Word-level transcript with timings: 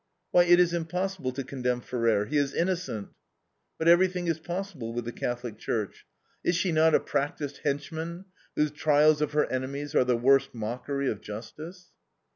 "Why, 0.31 0.45
it 0.45 0.59
is 0.59 0.73
impossible 0.73 1.31
to 1.33 1.43
condemn 1.43 1.79
Ferrer; 1.79 2.25
he 2.25 2.35
is 2.35 2.55
innocent." 2.55 3.09
But 3.77 3.87
everything 3.87 4.25
is 4.25 4.39
possible 4.39 4.93
with 4.93 5.05
the 5.05 5.11
Catholic 5.11 5.59
Church. 5.59 6.07
Is 6.43 6.55
she 6.55 6.71
not 6.71 6.95
a 6.95 6.99
practiced 6.99 7.59
henchman, 7.59 8.25
whose 8.55 8.71
trials 8.71 9.21
of 9.21 9.33
her 9.33 9.45
enemies 9.51 9.93
are 9.93 10.03
the 10.03 10.17
worst 10.17 10.55
mockery 10.55 11.07
of 11.07 11.21
justice? 11.21 11.91